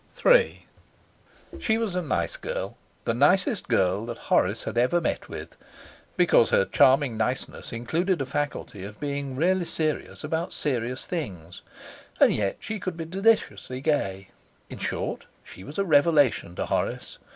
[0.25, 0.65] III
[1.59, 5.55] She was a nice girl: the nicest girl that Horace had ever met with,
[6.17, 11.61] because her charming niceness included a faculty of being really serious about serious things
[12.19, 14.29] and yet she could be deliciously gay.
[14.71, 17.19] In short, she was a revelation to Horace.